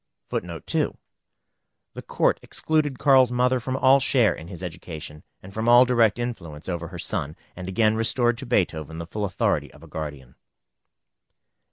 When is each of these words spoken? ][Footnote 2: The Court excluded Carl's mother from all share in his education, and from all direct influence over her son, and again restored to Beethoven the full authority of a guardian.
][Footnote 0.31 0.65
2: 0.65 0.97
The 1.93 2.01
Court 2.01 2.39
excluded 2.41 2.97
Carl's 2.97 3.31
mother 3.31 3.59
from 3.59 3.77
all 3.77 3.99
share 3.99 4.33
in 4.33 4.47
his 4.47 4.63
education, 4.63 5.21
and 5.43 5.53
from 5.53 5.69
all 5.69 5.85
direct 5.85 6.17
influence 6.17 6.67
over 6.67 6.87
her 6.87 6.97
son, 6.97 7.35
and 7.55 7.69
again 7.69 7.93
restored 7.93 8.39
to 8.39 8.47
Beethoven 8.47 8.97
the 8.97 9.05
full 9.05 9.25
authority 9.25 9.71
of 9.71 9.83
a 9.83 9.87
guardian. 9.87 10.33